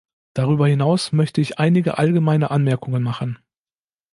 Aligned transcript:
Darüber 0.33 0.67
hinaus 0.67 1.11
möchte 1.11 1.41
ich 1.41 1.59
einige 1.59 1.99
allgemeine 1.99 2.49
Anmerkungen 2.49 3.03
machen. 3.03 3.37